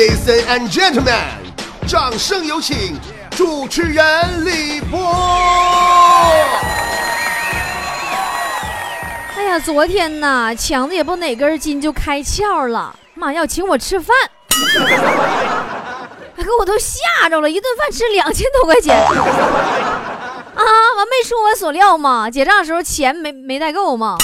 [0.00, 1.12] Ladies and gentlemen，
[1.86, 2.98] 掌声有请
[3.36, 4.98] 主持人李波。
[9.36, 14.16] 哎呀，昨天呐，强子也不哪根筋就开窍了，妈要请我吃饭，
[16.34, 18.96] 给我都吓着了，一顿饭吃两千多块钱。
[18.96, 20.64] 啊，
[20.96, 22.30] 完没出我所料吗？
[22.30, 24.16] 结账的时候钱没没带够吗？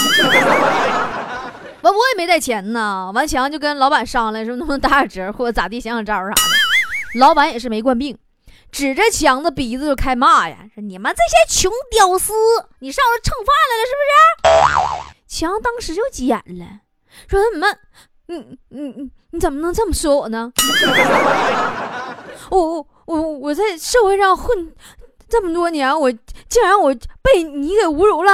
[1.86, 3.12] 完我也没带钱呢。
[3.14, 6.34] 完强就跟老板商量说能不能打点折或者咋地，想想招啥的。
[7.20, 8.18] 老板也是没惯病，
[8.72, 11.18] 指着强子鼻子就开骂呀，说你们这
[11.54, 12.32] 些穷屌丝，
[12.80, 15.16] 你上这蹭饭来了是不是？
[15.38, 16.66] 强当时就急眼了，
[17.28, 17.66] 说怎么，
[18.27, 20.52] 你你你你怎么能这么说我呢？
[22.50, 24.74] 我我我我在社会上混。
[25.28, 26.08] 这么多年，我
[26.48, 28.30] 竟然我被你给侮辱了，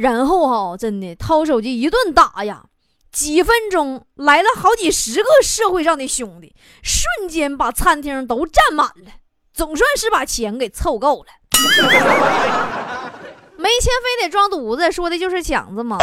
[0.00, 2.64] 然后哈，真的掏手机一顿打呀，
[3.12, 9.12] 几分钟来了好几十个社会上的兄弟，瞬间把餐厅都占满了，
[9.52, 11.26] 总算是把钱给凑够了。
[13.58, 15.98] 没钱非得装犊子，说的就是强子嘛。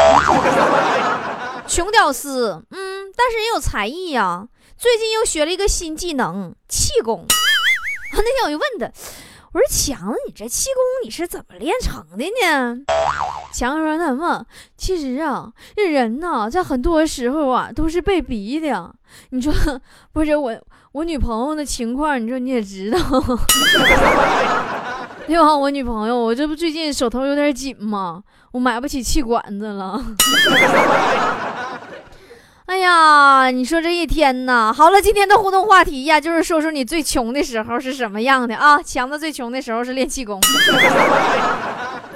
[1.68, 7.26] 穷屌丝，嗯，但是也有才艺呀，最近又学了一个新技能气功。
[8.14, 8.92] 那天我就问他。
[9.54, 12.78] 我说强子，你这气功你是怎么练成的呢？
[13.54, 14.46] 强说：“那么，
[14.76, 18.94] 其实啊，这人呐，在很多时候啊，都是被逼的。
[19.30, 19.54] 你说，
[20.12, 20.54] 不是我，
[20.92, 23.00] 我女朋友的情况，你说你也知道，
[25.26, 25.58] 对吧？
[25.58, 28.22] 我女朋友，我这不最近手头有点紧吗？
[28.52, 30.00] 我买不起气管子了。”
[32.68, 38.84] 哎呀，你说这一天呐，好了，今天的互动话题呀，就是说说你最穷的时候是什么样的啊？
[38.84, 40.38] 强子最穷的时候是练气功。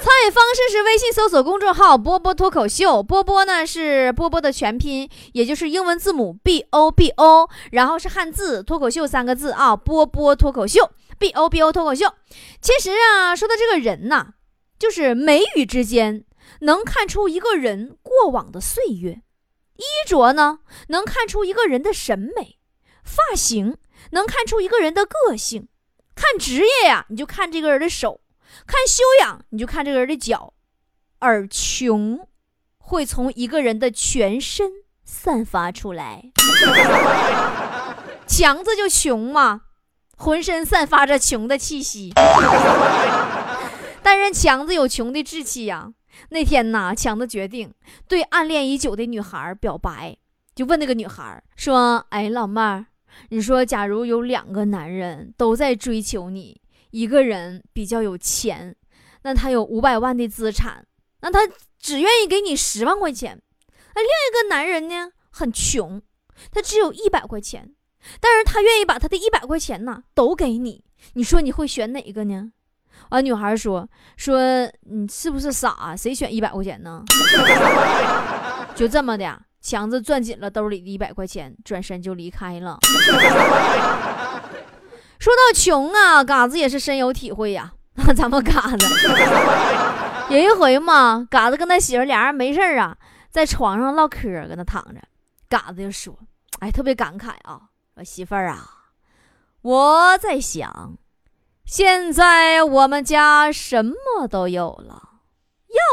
[0.04, 12.14] 参与方式是微信搜索公众号“波波脱口秀”，波波呢是波波的全拼，也就是英文字母 B O B O，然后是汉字“脱口秀”三个字啊，波波脱口秀 B O B O 脱口秀。
[12.60, 14.28] 其实啊，说到这个人呐，
[14.78, 16.26] 就是眉宇之间
[16.62, 19.22] 能看出一个人过往的岁月。
[19.82, 22.58] 衣着呢，能看出一个人的审美；
[23.04, 23.78] 发型
[24.12, 25.64] 能看出一个人的个性；
[26.16, 28.22] 看职业呀，你就看这个人的手；
[28.66, 30.54] 看修养，你就看这个人的脚。
[31.20, 32.28] 而穷，
[32.78, 34.72] 会从一个人的全身
[35.04, 36.32] 散发出来。
[38.28, 39.62] 强子就穷嘛，
[40.18, 42.14] 浑身散发着穷的气息。
[44.04, 45.92] 但是强子有穷的志气呀。
[46.30, 47.74] 那天呐，强子决定
[48.08, 50.16] 对暗恋已久的女孩表白，
[50.56, 52.86] 就问那个女孩说：“哎，老妹儿，
[53.30, 56.62] 你说，假如有两个男人都在追求你，
[56.92, 58.76] 一个人比较有钱，
[59.24, 60.86] 那他有五百万的资产，
[61.22, 61.40] 那他
[61.80, 63.38] 只愿意给你十万块钱；
[63.96, 66.02] 那另一个男人呢，很穷，
[66.52, 67.74] 他只有一百块钱，
[68.20, 70.84] 但是他愿意把他的一百块钱呢都给你，
[71.14, 72.54] 你说你会选哪个呢？”
[73.10, 74.40] 完，女孩说：“说
[74.82, 75.96] 你是不是傻？
[75.98, 77.04] 谁选一百块钱呢？”
[78.74, 82.78] 就这么的，强子攥紧了兜里的一百块钱，转身就离开了。
[85.20, 87.74] 说到穷啊，嘎子也是深有体会呀。
[88.16, 88.86] 咱们嘎子
[90.30, 92.96] 有一回嘛，嘎子跟他媳妇俩人没事啊，
[93.30, 95.02] 在床上唠嗑，搁那躺着，
[95.50, 96.18] 嘎子就说
[96.62, 97.62] ：“哎，特别感慨啊，
[98.04, 98.66] 媳妇儿啊，
[99.62, 100.98] 我在想。”
[101.66, 105.20] 现在我们家什么都有了，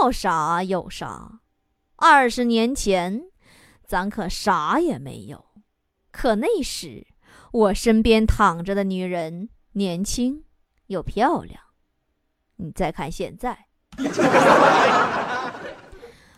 [0.02, 1.40] 要啥有啥。
[1.96, 3.22] 二十年前，
[3.84, 5.44] 咱可啥也没有。
[6.10, 7.06] 可那时，
[7.52, 10.44] 我身边躺着的女人年轻
[10.86, 11.60] 又漂亮。
[12.56, 13.66] 你再看现在，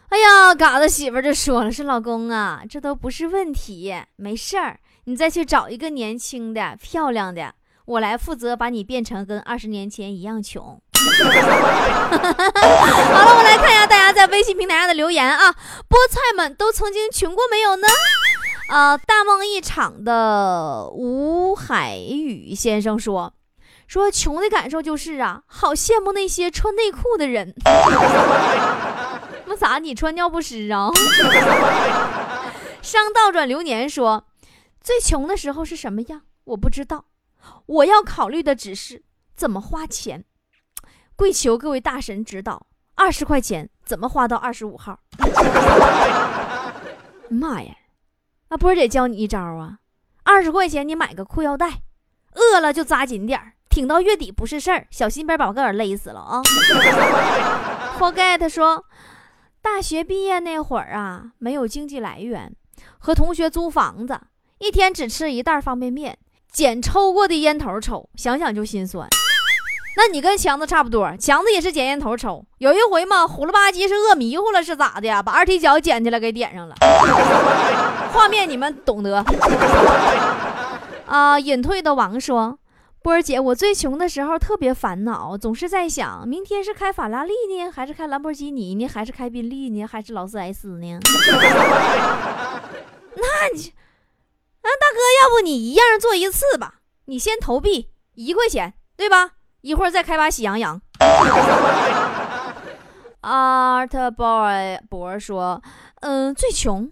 [0.09, 7.55] 哎呀，嘎子媳妇就说了：“是老公啊，这都不是问题，没事儿，你再去找一个年轻的、漂亮的。”
[7.91, 10.63] 我来负责把你变成跟二十年前一样穷。
[10.63, 11.25] 好
[13.19, 15.51] 了，我来看一下大家在微信平台上的留言啊。
[15.89, 17.89] 菠菜们都曾经穷过没有呢？
[18.69, 23.35] 啊，大梦一场的吴海宇先生说，
[23.89, 27.53] 说穷的感受就是啊，好羡慕那些穿内裤的人。
[29.47, 30.91] 那咋你穿尿不湿啊？
[32.81, 34.27] 商倒转流年说，
[34.81, 36.21] 最穷的时候是什么样？
[36.45, 37.07] 我不知道。
[37.67, 39.05] 我要考虑的只是
[39.35, 40.25] 怎么花钱，
[41.17, 45.01] 跪求各位大神指导，二十块钱怎么花到二十五号？
[47.29, 47.75] 妈呀，
[48.49, 49.79] 那波姐教你一招啊，
[50.25, 51.83] 二十块钱你买个裤腰带，
[52.35, 56.43] 饿了就扎紧点儿，挺到月底不是事儿，小心别把个人勒死了啊！
[57.99, 58.85] Forget 说，
[59.63, 62.55] 大学毕业那会儿啊，没有经济来源，
[62.99, 64.21] 和同学租房子。
[64.59, 66.19] 一天只吃一袋方便面，
[66.53, 69.09] 捡抽过的烟头抽，想想就心酸。
[69.97, 72.45] 那你跟强子差不多，强子也是捡烟头抽。
[72.59, 75.23] 有一回嘛，虎了吧唧是饿迷糊了是咋的呀？
[75.23, 76.75] 把二踢脚捡起来给点上了。
[78.13, 79.25] 画面你们懂得。
[81.07, 82.59] 啊，隐退的王说
[83.03, 90.99] ：“波儿姐，我最穷的时候特别烦恼，总是在想，明天是开法拉利呢，还是开兰博基尼呢，还是开宾利呢，还是劳斯莱斯呢？
[93.17, 93.23] 那
[93.55, 93.73] 你，
[94.63, 96.75] 那大哥，要不你一样做一次吧？
[97.07, 99.33] 你先投币一块钱，对吧？
[99.63, 100.81] 一会儿再开把喜羊羊。
[103.23, 105.61] ”Art Boy 博说
[106.01, 106.91] ：“嗯，最穷，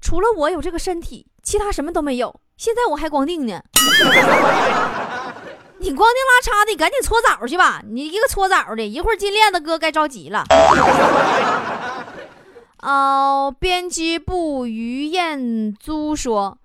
[0.00, 3.62] 除了我有这个身体，其他什么都没有。”现在我还光腚呢，
[5.78, 7.80] 你光腚拉碴的，你赶紧搓澡去吧。
[7.88, 10.44] 你一个搓澡的，一会儿金链子哥该着急了。
[12.82, 16.58] 哦，编辑部于彦租说：“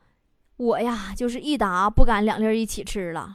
[0.57, 3.33] 我呀，就是一打不敢两粒一起吃了。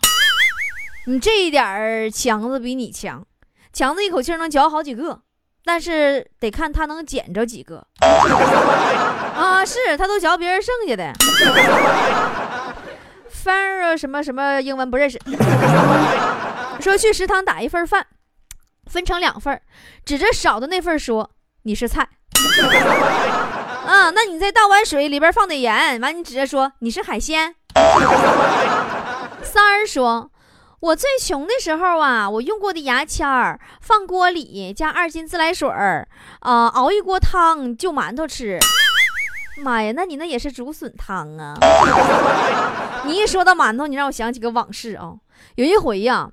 [1.06, 3.24] 你这一点儿强子比你强，
[3.72, 5.20] 强子一口气能嚼好几个，
[5.64, 7.86] 但是得看他能捡着几个。
[8.00, 11.12] 啊，是他都嚼别人剩下的。”
[13.30, 15.18] 翻儿什么什么英文不认识，
[16.80, 18.06] 说去食堂打一份饭，
[18.86, 19.60] 分成两份，
[20.04, 21.30] 指着少的那份说
[21.62, 22.06] 你是菜，
[23.88, 27.54] 啊，那你再倒碗水，里边放点盐，完你指着说你是海鲜。
[29.42, 30.30] 三儿说，
[30.80, 36.06] 我最穷的时候啊，我用过的牙签儿放锅里加二斤自来水儿，
[36.40, 38.58] 啊，熬一锅汤就馒头吃。
[39.62, 41.56] 妈呀，那你那也是竹笋汤啊！
[43.06, 45.14] 你一说到馒头，你让我想起个往事啊。
[45.54, 46.28] 有一回呀，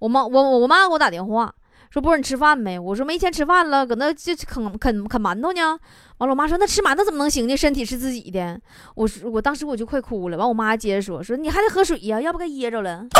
[0.00, 1.54] 我妈我我妈给我打电话
[1.90, 5.78] 说：“波儿你吃饭没？”我说：“没钱吃饭了，搁那就啃啃啃馒头呢。”
[6.18, 7.56] 完了，我妈说：“那吃馒头怎么能行呢？
[7.56, 8.60] 身体是自己的。”
[8.96, 13.04] 我说：“我当时我就快哭了。”完，我妈接着说：“说你还得喝水呀，要不该噎着了。”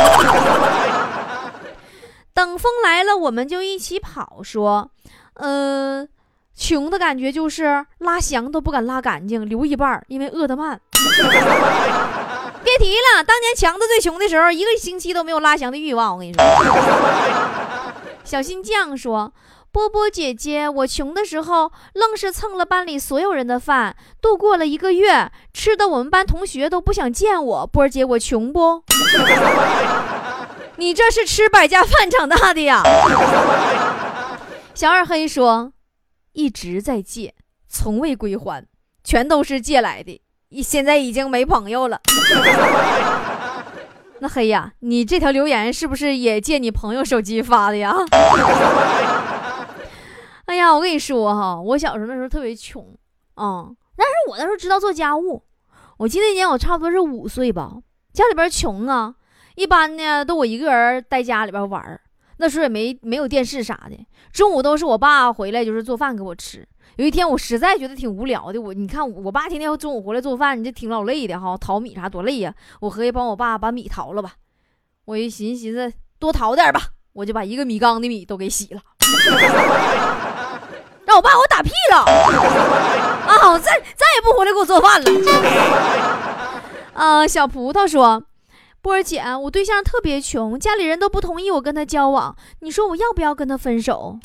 [2.33, 4.41] 等风来了，我们就一起跑。
[4.43, 4.89] 说
[5.35, 6.07] ：“嗯。”
[6.59, 10.77] 穷的感觉就是拉翔都不敢拉干净，留一半，因为饿得慢。
[10.91, 10.99] 别
[12.77, 16.13] 提了，当年强子最穷的时候，一个星期都没有拉翔的欲望。
[16.13, 16.43] 我跟你说，
[18.29, 19.33] 小新酱说
[19.73, 27.65] ：“波波姐姐，我穷的时候愣是蹭了班里所有人的饭，度过了一个月，吃的我们班同学都不想见我。
[27.65, 28.83] 波儿姐，我穷不？
[30.77, 32.83] 你这是吃百家饭长大的呀？”
[34.75, 35.73] 小二黑说。
[36.33, 37.33] 一直在借，
[37.67, 38.63] 从未归还，
[39.03, 40.21] 全都是借来的。
[40.61, 41.99] 现在已经没朋友了。
[44.21, 47.95] 那黑呀，你这条留言是不是也借你朋友手机发的呀？
[50.45, 52.83] 哎呀，我跟你说哈，我小时候那时候特别穷
[53.35, 55.43] 啊，但是我那时候知道做家务。
[55.97, 57.73] 我记得那年我差不多是五岁吧，
[58.13, 59.13] 家里边穷啊，
[59.55, 61.99] 一般呢都我一个人在家里边玩
[62.37, 66.67] 那时候也没没有电视啥的，中午都是我爸回来就是做饭给我吃。
[66.99, 72.53] 有一天我实在觉得挺无聊的，我你看我爸天天中午回来做饭，你这挺老累的哈，淘米啥多累呀。
[72.81, 74.33] 我合计帮我爸把米淘了吧。
[75.05, 76.81] 我一寻思寻思多淘点吧，
[77.13, 78.81] 我就把一个米缸的米都给洗了，
[81.05, 83.57] 让我爸给我打屁了啊！
[83.59, 85.09] 再再也不回来给我做饭了。
[86.95, 88.25] 啊，小葡萄说。
[88.81, 92.35] 波儿姐，我对象特别穷，家里人都不同意我跟他交往。
[92.59, 94.19] 你说我要不要跟他分手？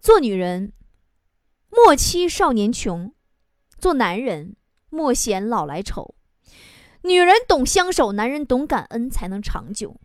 [0.00, 0.72] 做女人，
[1.84, 3.12] 莫欺少年穷；
[3.78, 4.54] 做男人，
[4.90, 6.14] 莫嫌老来丑。
[7.02, 9.98] 女人懂相守，男人懂感恩，才能长久。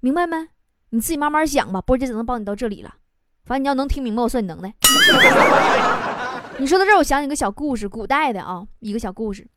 [0.00, 0.48] 明白没？
[0.90, 1.80] 你自己慢慢想吧。
[1.80, 2.96] 波姐只能帮你到这里了。
[3.44, 4.74] 反正你要能听明白，我算你能耐。
[6.58, 9.48] 你说到这儿，我想起个小故事，古代的啊，一个小故事，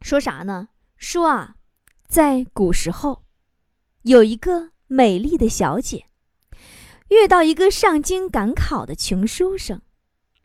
[0.00, 0.68] 说啥呢？
[0.96, 1.56] 说啊。
[2.06, 3.24] 在古时候，
[4.02, 6.06] 有一个美丽的小姐，
[7.08, 9.80] 遇到一个上京赶考的穷书生。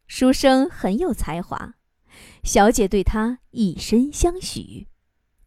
[0.09, 1.75] 书生很有才华，
[2.43, 4.87] 小姐对他以身相许。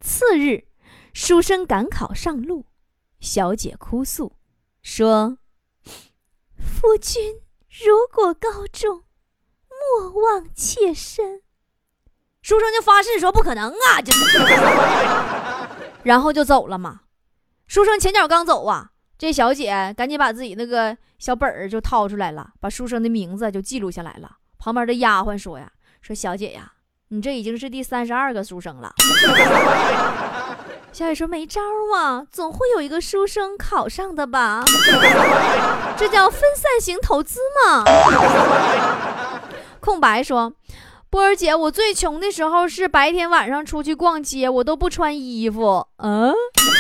[0.01, 0.69] 次日，
[1.13, 2.67] 书生赶考上路，
[3.19, 4.37] 小姐哭诉
[4.81, 5.39] 说
[6.57, 9.03] ：“夫君如果高中，
[9.69, 11.43] 莫忘妾身。”
[12.41, 14.15] 书生就发誓说：“不可能啊！”就。
[16.05, 17.01] 然后就走了嘛。
[17.67, 24.39] 书生前脚刚走啊，这小姐赶紧把自己那个小本儿就掏出来了，把书生的名字就记录下来了。
[24.63, 25.69] 旁边的丫鬟说呀
[26.01, 26.71] ：“说小姐呀，
[27.09, 28.95] 你这已经是第三十二个书生了。”
[30.93, 31.61] 小姐说：“没招
[31.97, 34.63] 啊，总会有一个书生考上的吧？
[35.97, 37.85] 这叫分散型投资嘛。”
[39.81, 40.53] 空白说。
[41.11, 45.87] 波儿姐，我最穷的时候是白天晚上出去逛街，我都不穿衣服。
[45.99, 46.33] 嗯，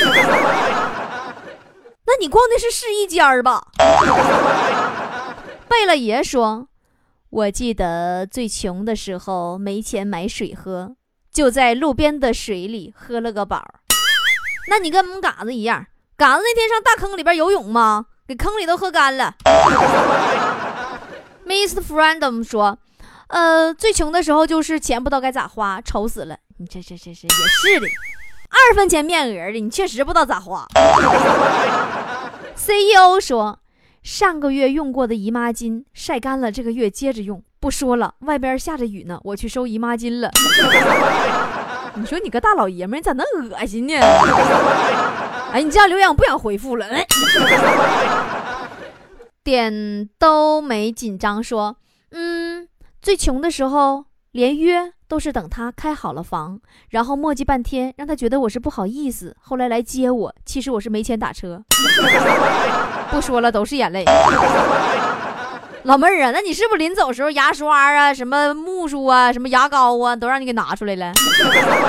[2.06, 3.66] 那你逛的是试衣间儿吧？
[5.68, 6.66] 贝勒爷说，
[7.32, 10.94] 我记得最穷的时候没钱买水喝，
[11.32, 13.64] 就在路边的水里喝了个饱。
[14.68, 18.04] 那你跟我们嘎子一样，嘎子那天上大坑里边游泳吗？
[18.28, 19.34] 给坑里都喝干了。
[21.46, 22.78] Miss Friendom 说。
[23.28, 26.36] 呃，最穷的时候就是钱不知道该咋花，愁死了。
[26.58, 27.86] 你这这这这也是的，
[28.50, 30.66] 二分钱面额的，你确实不知道咋花。
[32.54, 33.58] CEO 说，
[34.02, 37.42] 上个月用过的姨妈巾晒干了，这个月接着用。
[37.60, 40.30] 不说了，外边下着雨呢，我去收姨妈巾了。
[41.94, 43.94] 你说你个大老爷们，你咋那恶心呢？
[45.52, 46.86] 哎，你这样留言我不想回复了。
[49.44, 51.76] 点都没紧张说，
[52.10, 52.68] 嗯。
[53.00, 60.34] 最穷的时候，连约都是等他开好了房，然后磨叽半天，让他觉得我是不好意思，后来来接我。
[60.44, 61.62] 其实我是没钱打车。
[63.12, 64.04] 不说了，都是眼泪。
[65.84, 71.12] 老妹儿啊，那你是不是临走时候牙刷啊、什么木梳啊、什么牙膏啊，都让你给拿出来了？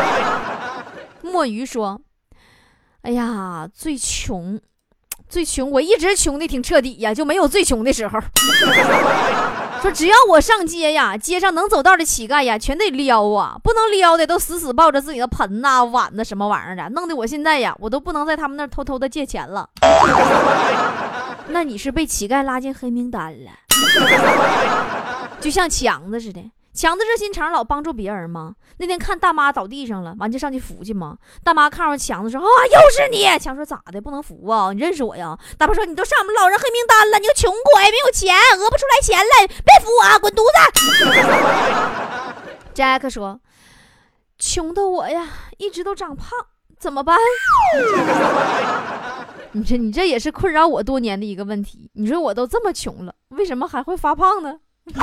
[1.22, 2.01] 墨鱼说
[3.03, 4.60] ：“哎呀，最穷，
[5.30, 8.20] 最穷，我一直穷的挺彻底呀，就没有最穷的时候。
[9.82, 19.70] ”说只要我上街呀，街上能走道的乞丐呀，全得撩啊，不能撩的都死死抱着自己的盆呐、碗呐什么玩意儿的，弄得我现在呀，我都不能在他们那儿偷偷的借钱了。
[21.48, 23.52] 那你是被乞丐拉进黑名单了，
[25.40, 26.52] 就像强子似的。
[26.74, 28.56] 强子热心肠，老帮助别人吗？
[28.78, 31.16] 那天看大妈倒地上了，完就上去扶去吗？
[31.44, 34.02] 大妈看着强子说：“啊，又是你！”强说：“咋的？
[34.02, 34.74] 不能扶啊？
[34.74, 40.58] 你认识我呀？”大妈说：“你都上我们老人黑名单了，你个穷鬼，没有钱，讹不出来钱来，别扶我啊，滚犊子！”
[42.74, 43.40] Jack 说
[44.40, 45.28] ：“穷的我呀，
[45.60, 46.30] 一直都长胖，
[46.80, 47.16] 怎么办？”
[49.56, 51.90] 你这你这也是困扰我多年的一个问题。
[51.94, 54.56] 你说我都这么穷了，为什么还会发胖呢？
[54.86, 55.00] 我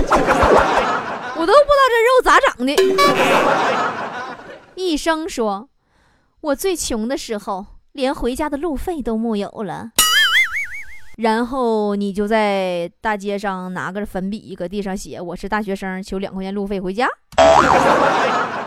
[1.47, 2.75] 都不知道这肉咋长的。
[4.75, 5.69] 医生说，
[6.41, 9.93] 我最穷的时候，连回家的路费都木有了。
[11.17, 17.07] 然后你就在大街上拿个粉笔，搁地上写：“我是大学生，求两块钱路费回家。”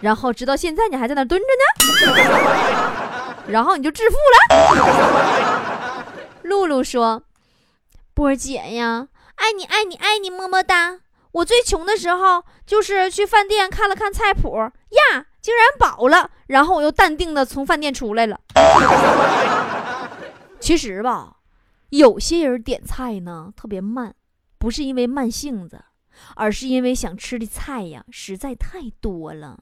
[0.00, 3.01] 然后直到现在，你还在那蹲着呢。
[3.46, 6.04] 然后你就致富了。
[6.42, 7.22] 露露说
[8.14, 11.00] ：“波姐呀。”爱你爱你爱你么么哒！
[11.32, 18.38] 我最穷的时候，就是去饭店看了看菜谱呀，竟然饱了，然后我又淡定的从饭店出来了。
[20.60, 21.38] 其实吧，
[21.88, 24.14] 有些人点菜呢特别慢，
[24.58, 25.82] 不是因为慢性子，
[26.36, 29.58] 而是因为想吃的菜呀实在太多了。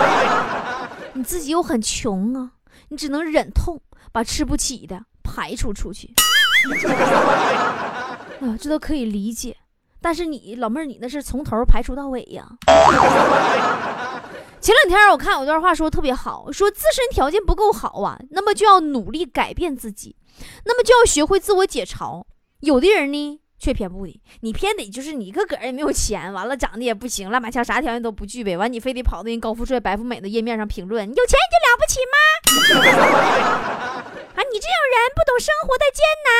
[1.14, 2.50] 你自己又很穷啊，
[2.88, 3.80] 你只能忍痛
[4.12, 6.14] 把吃不起的排除出去。
[8.40, 9.56] 啊，这都可以理解，
[10.00, 12.48] 但是你老妹儿，你那是从头排除到尾呀。
[14.60, 20.16] 前两天我看有段话说的特别好，说自身条件不够好啊，那么就要努力改变自己，
[20.64, 22.24] 那么就要学会自我解嘲。
[22.60, 32.16] 有的人呢却偏不的，你偏得就是你个个也没有钱，完了长得也不行，乱八七啥条件都不具备，完你非得跑到人高富帅、白富美的页面上评论，有钱你就了不起吗？
[34.38, 36.30] 啊，你这种人不懂生活的艰难。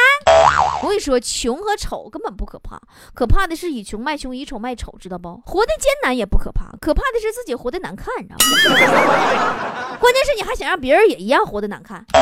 [0.80, 2.80] 我跟你说，穷和丑根本不可怕，
[3.12, 5.42] 可怕的是以穷卖穷，以丑卖丑，知道不？
[5.44, 8.34] 活的艰难也不可怕，可怕的是自己活的难看，你知
[8.68, 8.80] 道吗？
[9.98, 12.06] 关键是你还想让别人也一样活的难看。
[12.14, 12.20] 哎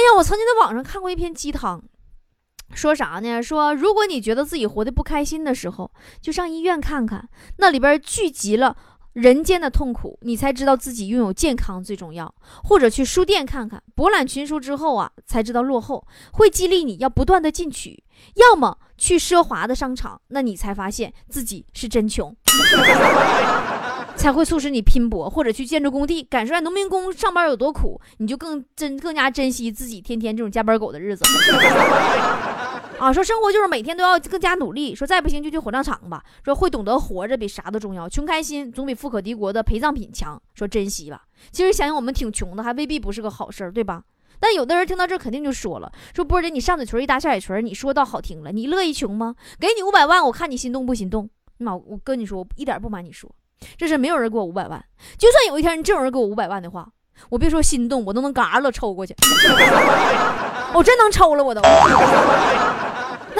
[0.00, 1.82] 呀，我曾经在网上看过一篇鸡汤，
[2.74, 3.42] 说啥呢？
[3.42, 8.76] 说如果你觉得自己活得不开心的时候，就上医院看看，那里边聚集了。
[9.12, 12.34] 人间的痛苦，你才知道自己拥有健康最重要。
[12.64, 16.02] 或者去书店看看，博览群书之后啊，才知道落后
[16.32, 18.02] 会激励你要不断的进取。
[18.36, 22.34] 要么去奢华的商场，那你才发现自己是真穷，
[24.16, 25.28] 才会促使你拼搏。
[25.28, 31.22] 或者去建筑工地，感受下农民工上班有多苦，你就更珍更加珍惜自己天天这种加班狗的日子。
[33.02, 34.94] 啊，说生活就是每天都要更加努力。
[34.94, 36.22] 说再不行就去火葬场吧。
[36.44, 38.08] 说会懂得活着比啥都重要。
[38.08, 40.40] 穷开心总比富可敌国的陪葬品强。
[40.54, 41.20] 说珍惜吧。
[41.50, 44.04] 其实想想我们挺穷的，还未必不是个好事儿，对吧？
[44.38, 49.34] 但有的人听到这肯定就说了：说波姐你上嘴唇一搭下嘴唇，你说倒好听了，你乐意穷吗？
[49.58, 51.28] 给你五百万，我看你心动不心动？
[51.58, 53.28] 妈，我跟你说，我一点不瞒你说，
[53.76, 54.80] 这是没有人给我五百万。
[55.18, 56.88] 就算有一天你真有人给我五百万的话，
[57.30, 59.12] 我别说心动，我都能嘎了抽过去。
[60.74, 61.60] 我真能抽了，我都。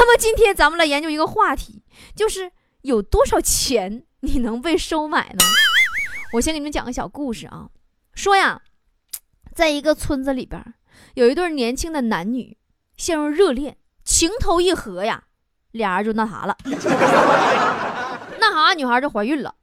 [0.02, 1.84] 那么今天咱们来研究一个话题，
[2.16, 5.44] 就是有多少钱你能被收买呢？
[6.34, 7.68] 我先给你们讲个小故事啊，
[8.12, 8.62] 说呀，
[9.54, 10.60] 在一个村子里边，
[11.14, 12.58] 有一对年轻的男女
[12.96, 15.22] 陷入热恋，情投意合呀，
[15.70, 16.56] 俩人就那啥了，
[18.40, 19.54] 那啥，女孩就怀孕了。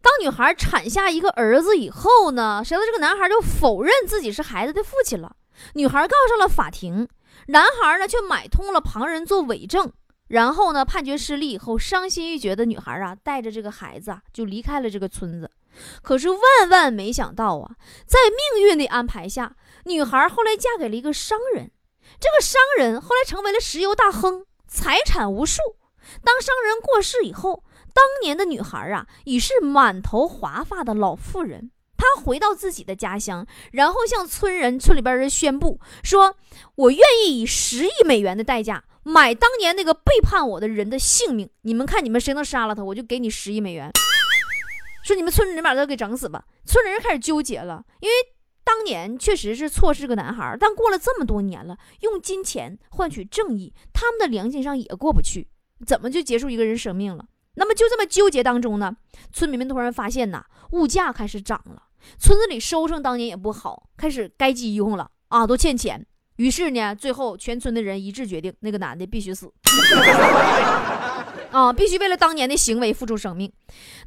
[0.00, 5.36] 当女孩产下一个儿子以后呢，谁知道这个男孩就否认自己是孩子的父亲了。
[5.74, 7.06] 女孩告上了法庭，
[7.48, 9.92] 男孩呢却买通了旁人做伪证。
[10.28, 15.50] 然后呢，判决失利以后，伤心欲绝的女孩啊，带着这个孩子啊，就离开了这个村子。
[16.02, 21.70] 可是万万没想到啊，在命运的安排下，女孩后来嫁给了一个商人。
[22.18, 25.60] 这个商人后来成为了石油大亨，财产无数。
[26.22, 31.70] 当商人过世以后，当年的女孩啊，已是满头华发的老妇人。
[31.96, 36.36] 他回到自己的家乡，然后向村人、村里边人宣布说
[36.76, 41.48] ：“我愿意以十亿美元的代价买当年那个背叛我的人的性命。
[41.62, 43.90] 你们看，你们谁能杀了他，我就给你十亿美元。”
[45.04, 46.44] 说你们村里人把他给整死吧。
[46.64, 48.14] 村里人开始纠结了，因为
[48.64, 55.48] 当年确实是错失个男孩，但过了这么多年了，用金钱换取正义，他们的良心上也过不去。
[55.86, 57.26] 怎么就结束一个人生命了？
[57.56, 58.94] 那么就这么纠结当中呢，
[59.32, 61.82] 村民们突然发现呐，物价开始涨了，
[62.18, 66.04] 村子里收成当年也不好，开始该急用了啊，都欠钱。
[66.36, 69.52] 于是呢，最后全村的人一致决定，那个男的必须死。
[71.52, 73.52] 啊，必须为了当年的行为付出生命，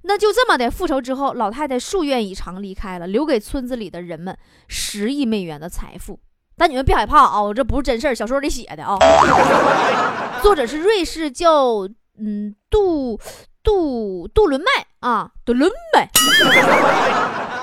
[0.01, 4.37] 那就这么的复仇之后，老太太夙愿以偿离开了，留给村子里的人们
[4.67, 6.19] 十亿美元的财富。
[6.57, 8.97] 但你们别害怕啊，我这不是真事儿，小说里写的啊。
[10.41, 11.87] 作者是瑞士叫
[12.17, 13.19] 嗯杜
[13.63, 16.09] 杜杜伦麦啊，杜伦麦，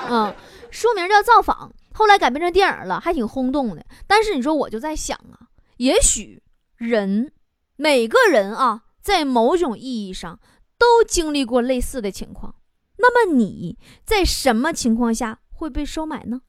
[0.09, 0.33] 嗯，
[0.71, 3.85] 书名叫《造访》，后来改编成电影了，还挺轰动的。
[4.07, 5.47] 但是你说我就在想啊，
[5.77, 6.41] 也许
[6.77, 7.31] 人
[7.75, 8.81] 每个人啊。
[9.05, 10.39] 在某种意义上，
[10.79, 12.55] 都经历过类似的情况。
[12.97, 16.41] 那么你在什么情况下会被收买呢？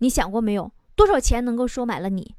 [0.00, 0.70] 你想过没有？
[0.94, 2.34] 多少钱能够收买了你？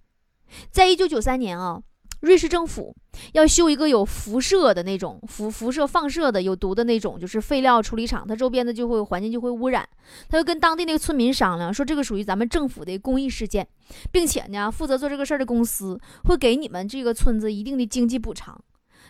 [0.69, 1.81] 在一九九三年啊，
[2.25, 2.93] 瑞士政府
[3.33, 9.87] 要修一个有辐射的那种辐辐射放射的有毒的那种，就是废料处理厂，它周边的就会环境就会污染。
[10.27, 13.67] 他就跟当地那个村民商量，说这个属于咱们政府的公益事件，
[14.11, 18.59] 并且呢，负责做这个事儿的公司会给你们这个村子一定的经济补偿。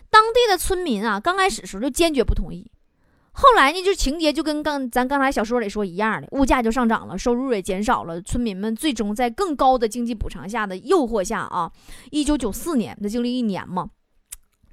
[0.10, 2.70] 当地的村民啊，刚开始时候就坚决不同意，
[3.38, 11.70] 后来呢，就情节就跟刚咱刚才小说里说一样的，物价就上涨了，收入也减少了，村民们最终在更高的经济补偿下的诱惑下啊，
[12.12, 13.90] 一九九四年，那经历一年嘛，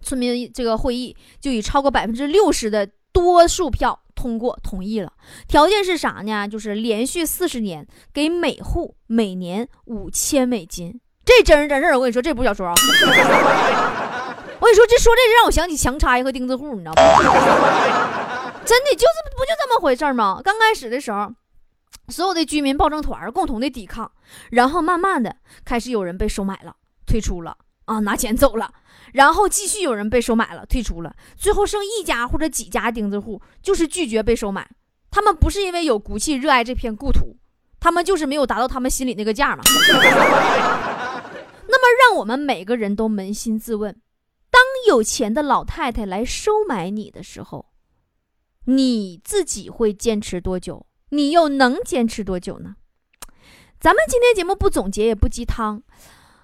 [0.01, 5.13] 村民这个会议就以超过百分之六十的多数票通过同意了，
[5.49, 6.47] 条件是啥呢？
[6.47, 12.75] 就是连续四十年给每户每年五千美金，这真是真事儿，我跟你说，这不是小说啊。
[14.61, 17.03] 我跟你说，这说这让我想起强拆和钉子户，你知道吗？
[18.65, 20.41] 真的就是不就这么回事吗？
[20.43, 21.31] 刚开始的时候，
[22.09, 24.11] 所有的居民暴政团共同的抵抗，
[24.51, 26.75] 然后慢慢的开始有人被收买了，
[27.07, 28.73] 退出了啊，拿钱走了，
[29.13, 34.69] 然后继续有人被收买了，退出了，最后剩一家或者几家钉子户，就是拒绝被收买。
[35.11, 37.37] 他们不是因为有骨气热爱这片故土，
[37.79, 39.63] 他们就是没有达到他们心里那个价嘛。
[41.67, 43.93] 那么，让我们每个人都扪心自问。
[44.51, 47.67] 当有钱的老太太来收买你的时候，
[48.65, 50.87] 你自己会坚持多久？
[51.11, 52.77] 你又能坚持多久呢？
[53.79, 55.83] 咱们今天节目不总结也不鸡汤，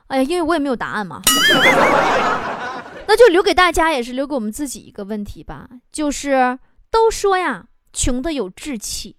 [0.09, 1.23] 哎呀，因为我也没有答案嘛，
[3.07, 5.69] 那就留给大家，也是留给我们自己一个问题吧。
[5.93, 6.59] 就是
[6.91, 9.17] 都说呀，穷的有志气，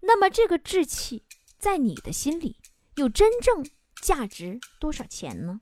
[0.00, 1.22] 那么这个志气
[1.58, 2.56] 在你的心里
[2.96, 3.64] 又真正
[4.02, 5.60] 价值多少钱呢？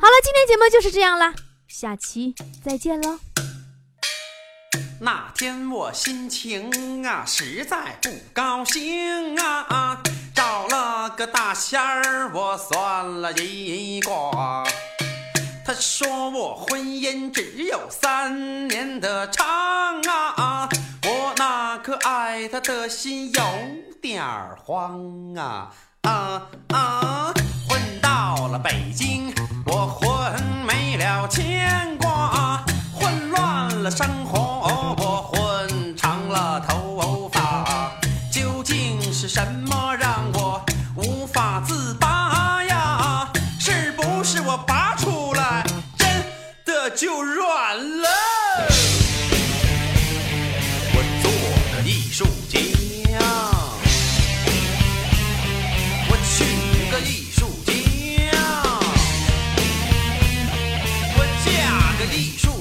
[0.00, 1.34] 好了，今天节目就是这样了，
[1.66, 3.18] 下期再见喽。
[4.98, 10.00] 那天我心情啊实在不高兴啊，
[10.34, 14.64] 找了个大仙儿，我算了一卦。
[15.66, 19.46] 他说我婚姻只有三年的长
[20.36, 20.66] 啊，
[21.04, 23.42] 我那颗爱他的心有
[24.00, 24.24] 点
[24.64, 25.70] 慌啊
[26.02, 27.34] 啊啊！
[27.68, 29.34] 混到了北京，
[29.66, 32.64] 我混没了牵挂，
[33.90, 37.92] 生活，我混长了头发，
[38.32, 40.60] 究竟是什么让我
[40.96, 43.30] 无法自拔呀？
[43.60, 45.64] 是不是我拔出来
[45.96, 46.08] 真
[46.64, 48.08] 的就软了？
[50.92, 51.30] 我做
[51.76, 52.58] 个艺术家，
[56.08, 56.44] 我娶
[56.90, 57.72] 个艺术家，
[61.16, 62.06] 我嫁个。
[62.12, 62.55] 艺术，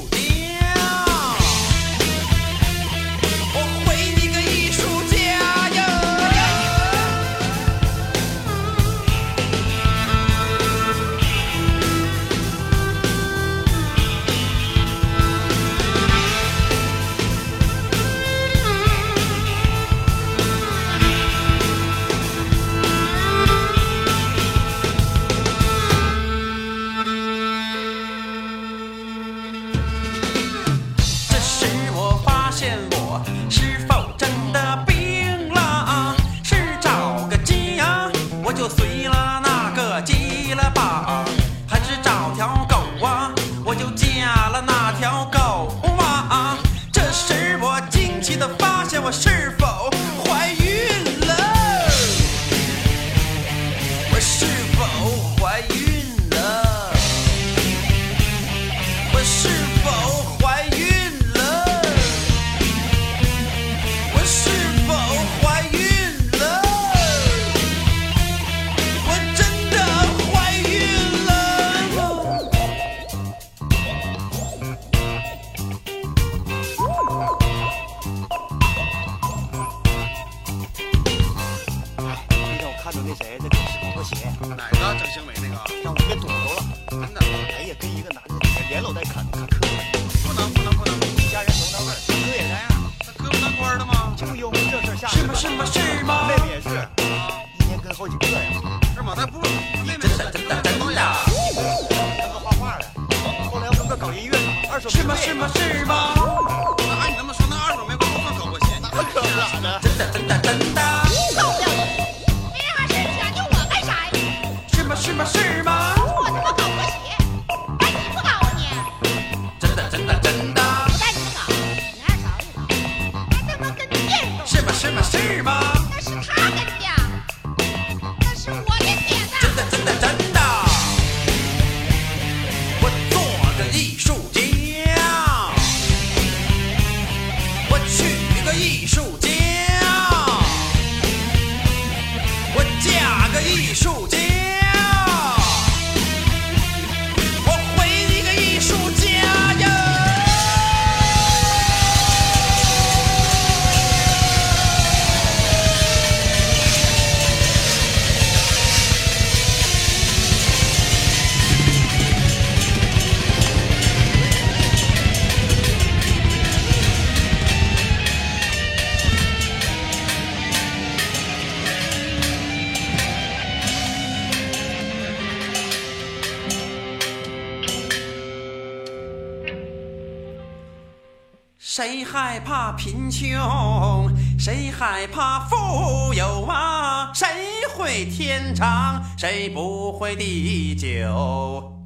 [181.76, 184.10] 谁害怕贫穷？
[184.40, 187.12] 谁害怕富有啊？
[187.14, 187.28] 谁
[187.76, 189.04] 会天长？
[189.18, 191.84] 谁不会地久？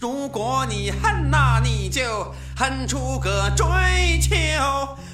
[0.00, 4.34] 如果你恨那你就恨出个追求。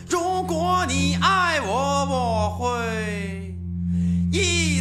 [0.08, 3.54] 如果你爱我我会。
[4.32, 4.75] 一